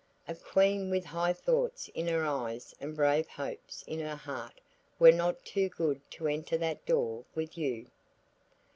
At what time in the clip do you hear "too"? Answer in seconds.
5.45-5.69